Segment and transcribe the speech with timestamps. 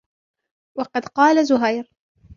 [0.77, 1.87] وَقَدْ قَالَ زُهَيْرٌ